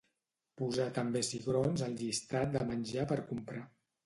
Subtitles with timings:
[0.61, 3.63] Posar també cigrons al llistat de menjar per comprar.